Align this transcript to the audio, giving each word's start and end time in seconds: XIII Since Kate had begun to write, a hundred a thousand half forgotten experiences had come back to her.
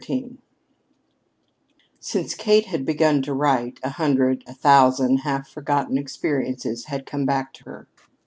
XIII 0.03 0.39
Since 1.99 2.33
Kate 2.33 2.65
had 2.65 2.87
begun 2.87 3.21
to 3.21 3.35
write, 3.35 3.79
a 3.83 3.89
hundred 3.91 4.43
a 4.47 4.53
thousand 4.55 5.17
half 5.17 5.47
forgotten 5.47 5.95
experiences 5.95 6.85
had 6.85 7.05
come 7.05 7.27
back 7.27 7.53
to 7.53 7.65
her. 7.65 7.87